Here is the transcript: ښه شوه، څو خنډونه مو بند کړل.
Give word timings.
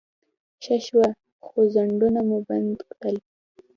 ښه 0.63 0.75
شوه، 0.85 1.07
څو 1.45 1.59
خنډونه 1.73 2.19
مو 2.27 2.37
بند 2.47 2.75
کړل. 2.91 3.15